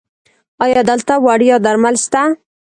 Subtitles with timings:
[0.63, 2.21] ایا دلته وړیا درمل شته؟